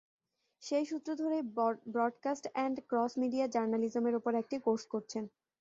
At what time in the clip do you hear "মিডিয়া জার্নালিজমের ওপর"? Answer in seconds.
3.21-4.31